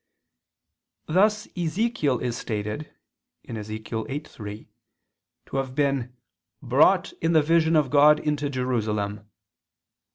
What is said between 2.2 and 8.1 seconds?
is stated (Ezech. 8:3) to have been "brought in the vision of